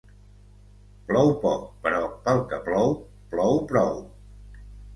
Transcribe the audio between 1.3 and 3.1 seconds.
poc però pel que plou